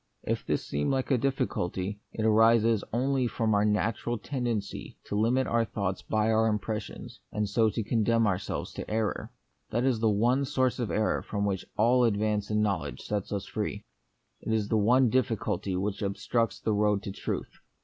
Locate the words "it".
2.11-2.25, 14.41-14.51